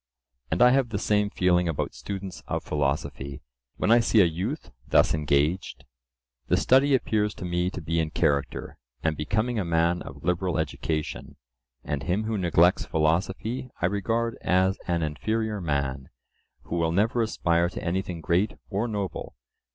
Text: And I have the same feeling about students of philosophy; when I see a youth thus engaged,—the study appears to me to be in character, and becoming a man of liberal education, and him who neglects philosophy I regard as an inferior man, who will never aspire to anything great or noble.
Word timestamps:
And 0.49 0.63
I 0.63 0.71
have 0.71 0.89
the 0.89 0.97
same 0.97 1.29
feeling 1.29 1.69
about 1.69 1.93
students 1.93 2.41
of 2.47 2.63
philosophy; 2.63 3.43
when 3.75 3.91
I 3.91 3.99
see 3.99 4.19
a 4.21 4.25
youth 4.25 4.71
thus 4.87 5.13
engaged,—the 5.13 6.57
study 6.57 6.95
appears 6.95 7.35
to 7.35 7.45
me 7.45 7.69
to 7.69 7.79
be 7.81 7.99
in 7.99 8.09
character, 8.09 8.79
and 9.03 9.15
becoming 9.15 9.59
a 9.59 9.63
man 9.63 10.01
of 10.01 10.23
liberal 10.23 10.57
education, 10.57 11.35
and 11.83 12.01
him 12.01 12.23
who 12.23 12.35
neglects 12.39 12.83
philosophy 12.83 13.69
I 13.79 13.85
regard 13.85 14.37
as 14.41 14.79
an 14.87 15.03
inferior 15.03 15.61
man, 15.61 16.09
who 16.63 16.77
will 16.77 16.91
never 16.91 17.21
aspire 17.21 17.69
to 17.69 17.83
anything 17.83 18.21
great 18.21 18.53
or 18.71 18.87
noble. 18.87 19.35